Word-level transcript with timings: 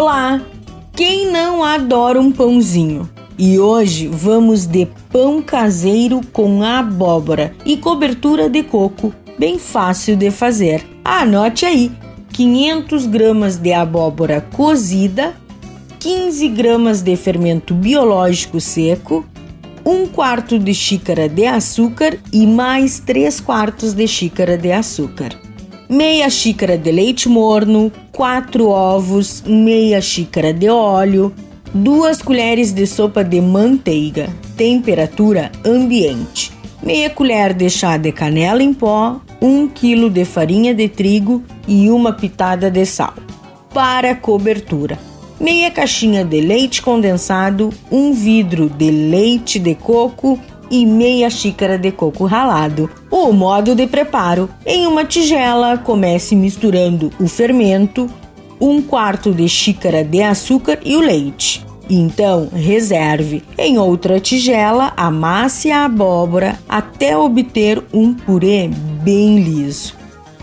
Olá! 0.00 0.40
Quem 0.96 1.30
não 1.30 1.62
adora 1.62 2.18
um 2.18 2.32
pãozinho? 2.32 3.06
E 3.36 3.58
hoje 3.58 4.08
vamos 4.08 4.64
de 4.64 4.88
pão 5.12 5.42
caseiro 5.42 6.22
com 6.32 6.62
abóbora 6.62 7.54
e 7.66 7.76
cobertura 7.76 8.48
de 8.48 8.62
coco, 8.62 9.12
bem 9.38 9.58
fácil 9.58 10.16
de 10.16 10.30
fazer. 10.30 10.82
Anote 11.04 11.66
aí: 11.66 11.92
500 12.32 13.04
gramas 13.04 13.58
de 13.58 13.74
abóbora 13.74 14.40
cozida, 14.40 15.34
15 15.98 16.48
gramas 16.48 17.02
de 17.02 17.14
fermento 17.14 17.74
biológico 17.74 18.58
seco, 18.58 19.26
um 19.84 20.06
quarto 20.06 20.58
de 20.58 20.72
xícara 20.72 21.28
de 21.28 21.44
açúcar 21.44 22.16
e 22.32 22.46
mais 22.46 23.00
3 23.00 23.38
quartos 23.38 23.92
de 23.92 24.08
xícara 24.08 24.56
de 24.56 24.72
açúcar. 24.72 25.49
Meia 25.90 26.30
xícara 26.30 26.78
de 26.78 26.92
leite 26.92 27.28
morno, 27.28 27.90
4 28.12 28.68
ovos, 28.68 29.42
meia 29.44 30.00
xícara 30.00 30.52
de 30.52 30.70
óleo, 30.70 31.34
2 31.74 32.22
colheres 32.22 32.70
de 32.72 32.86
sopa 32.86 33.24
de 33.24 33.40
manteiga, 33.40 34.28
temperatura 34.56 35.50
ambiente, 35.66 36.52
meia 36.80 37.10
colher 37.10 37.52
de 37.52 37.68
chá 37.68 37.96
de 37.96 38.12
canela 38.12 38.62
em 38.62 38.72
pó, 38.72 39.20
1 39.42 39.66
kg 39.66 40.08
de 40.08 40.24
farinha 40.24 40.72
de 40.72 40.88
trigo 40.88 41.42
e 41.66 41.90
uma 41.90 42.12
pitada 42.12 42.70
de 42.70 42.86
sal. 42.86 43.14
Para 43.74 44.14
cobertura, 44.14 44.96
meia 45.40 45.72
caixinha 45.72 46.24
de 46.24 46.40
leite 46.40 46.82
condensado, 46.82 47.70
um 47.90 48.12
vidro 48.12 48.68
de 48.68 48.92
leite 48.92 49.58
de 49.58 49.74
coco 49.74 50.38
e 50.70 50.86
meia 50.86 51.28
xícara 51.28 51.76
de 51.76 51.90
coco 51.90 52.24
ralado. 52.24 52.88
O 53.10 53.32
modo 53.32 53.74
de 53.74 53.86
preparo: 53.86 54.48
em 54.64 54.86
uma 54.86 55.04
tigela, 55.04 55.76
comece 55.76 56.36
misturando 56.36 57.10
o 57.18 57.26
fermento, 57.26 58.08
um 58.60 58.80
quarto 58.80 59.32
de 59.32 59.48
xícara 59.48 60.04
de 60.04 60.22
açúcar 60.22 60.78
e 60.84 60.96
o 60.96 61.00
leite. 61.00 61.64
Então, 61.88 62.48
reserve. 62.54 63.42
Em 63.58 63.76
outra 63.76 64.20
tigela, 64.20 64.92
amasse 64.96 65.72
a 65.72 65.86
abóbora 65.86 66.56
até 66.68 67.18
obter 67.18 67.82
um 67.92 68.14
purê 68.14 68.70
bem 69.02 69.42
liso. 69.42 69.94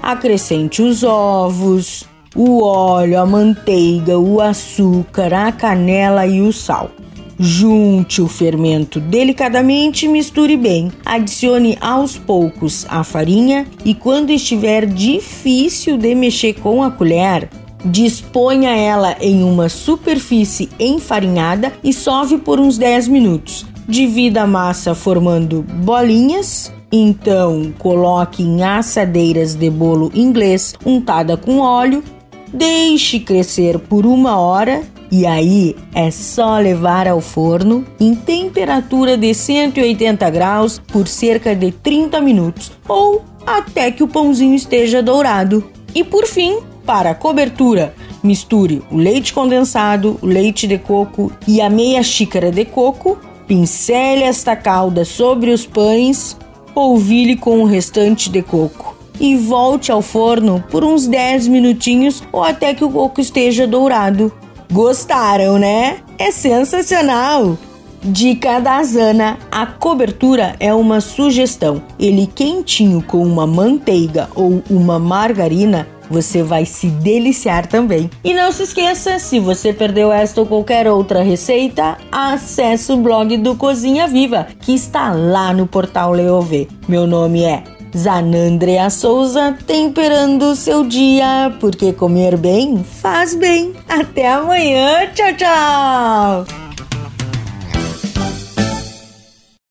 Acrescente 0.02 0.82
os 0.82 1.04
ovos, 1.04 2.06
o 2.36 2.62
óleo, 2.64 3.20
a 3.20 3.26
manteiga, 3.26 4.20
o 4.20 4.42
açúcar, 4.42 5.34
a 5.34 5.52
canela 5.52 6.28
e 6.28 6.42
o 6.42 6.52
sal. 6.52 6.92
Junte 7.40 8.22
o 8.22 8.28
fermento 8.28 9.00
delicadamente 9.00 10.06
e 10.06 10.10
misture 10.10 10.58
bem. 10.58 10.92
Adicione 11.06 11.78
aos 11.80 12.18
poucos 12.18 12.86
a 12.90 13.04
farinha 13.04 13.68
e 13.86 13.94
quando 13.94 14.32
estiver 14.32 14.86
difícil 14.86 15.98
de 15.98 16.16
mexer 16.16 16.54
com 16.54 16.82
a 16.82 16.90
colher, 16.90 17.50
Disponha 17.86 18.72
ela 18.72 19.16
em 19.22 19.44
uma 19.44 19.70
superfície 19.70 20.70
enfarinhada 20.80 21.72
e 21.84 21.94
sove 21.94 22.38
por 22.38 22.60
uns 22.60 22.78
10 22.78 23.08
minutos. 23.08 23.66
Divida 23.88 24.42
a 24.42 24.48
massa 24.48 24.96
formando 24.96 25.62
bolinhas. 25.62 26.74
Então, 26.92 27.74
coloque 27.78 28.42
em 28.42 28.64
assadeiras 28.64 29.54
de 29.54 29.70
bolo 29.70 30.12
inglês 30.16 30.74
untada 30.86 31.38
com 31.38 31.60
óleo. 31.60 32.04
Deixe 32.52 33.20
crescer 33.20 33.78
por 33.78 34.06
uma 34.06 34.38
hora 34.38 34.82
e 35.12 35.26
aí 35.26 35.76
é 35.94 36.12
só 36.12 36.58
levar 36.58 37.08
ao 37.08 37.22
forno 37.22 37.86
em 38.00 38.14
temperatura 38.14 39.18
de 39.18 39.34
180 39.34 40.30
graus 40.30 40.80
por 40.80 41.08
cerca 41.08 41.56
de 41.56 41.72
30 41.72 42.20
minutos 42.22 42.72
ou 42.88 43.24
até 43.46 43.92
que 43.92 44.04
o 44.04 44.08
pãozinho 44.08 44.56
esteja 44.56 45.02
dourado. 45.02 45.64
E 45.96 46.04
por 46.04 46.26
fim, 46.26 46.60
para 46.86 47.12
a 47.12 47.16
cobertura, 47.16 47.94
misture 48.22 48.84
o 48.92 48.98
leite 48.98 49.34
condensado, 49.34 50.20
o 50.22 50.26
leite 50.26 50.68
de 50.68 50.78
coco 50.78 51.32
e 51.48 51.62
a 51.62 51.70
meia 51.70 52.04
xícara 52.04 52.52
de 52.52 52.66
coco. 52.66 53.18
Pincele 53.48 54.24
esta 54.24 54.58
calda 54.58 55.06
sobre 55.06 55.52
os 55.52 55.66
pães, 55.66 56.38
polvilhe 56.74 57.38
com 57.38 57.62
o 57.62 57.66
restante 57.66 58.30
de 58.30 58.42
coco 58.42 58.98
e 59.20 59.36
volte 59.36 59.92
ao 59.92 60.02
forno 60.02 60.64
por 60.70 60.84
uns 60.84 61.08
10 61.08 61.48
minutinhos 61.48 62.22
ou 62.32 62.44
até 62.44 62.74
que 62.74 62.84
o 62.84 62.90
coco 62.90 63.22
esteja 63.22 63.66
dourado. 63.66 64.32
Gostaram, 64.72 65.58
né? 65.58 66.00
É 66.18 66.32
sensacional! 66.32 67.58
Dica 68.04 68.60
da 68.60 68.84
Zana: 68.84 69.38
a 69.52 69.66
cobertura 69.66 70.56
é 70.60 70.74
uma 70.74 71.02
sugestão. 71.02 71.82
Ele 72.00 72.28
quentinho 72.28 73.02
com 73.02 73.24
uma 73.24 73.48
manteiga 73.48 74.30
ou 74.36 74.62
uma 74.70 75.00
margarina 75.00 75.88
você 76.10 76.42
vai 76.42 76.66
se 76.66 76.88
deliciar 76.88 77.68
também. 77.68 78.10
E 78.24 78.34
não 78.34 78.52
se 78.52 78.64
esqueça, 78.64 79.20
se 79.20 79.40
você 79.40 79.74
perdeu 79.74 80.12
esta 80.12 80.42
ou 80.42 80.48
qualquer 80.48 80.88
outra 80.90 81.22
receita, 81.22 81.98
acesse 82.12 82.92
o 82.92 82.98
blog 82.98 83.36
do 83.38 83.56
Cozinha 83.56 84.08
Viva, 84.08 84.48
que 84.62 84.74
está 84.74 85.12
lá 85.12 85.54
no 85.54 85.68
portal 85.68 86.12
Leovê. 86.12 86.68
Meu 86.88 87.06
nome 87.06 87.44
é 87.44 87.64
Zanandrea 87.96 88.90
Souza, 88.90 89.58
temperando 89.66 90.56
seu 90.56 90.84
dia, 90.86 91.56
porque 91.60 91.94
comer 91.94 92.38
bem 92.38 92.84
faz 92.84 93.36
bem. 93.36 93.74
Até 93.88 94.32
amanhã, 94.32 95.08
tchau, 95.14 95.34
tchau! 95.36 96.67